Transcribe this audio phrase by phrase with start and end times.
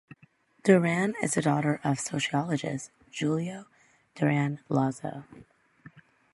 [0.63, 3.67] Durand is the daughter of the sociologist Julio
[4.15, 5.25] Durand Lazo.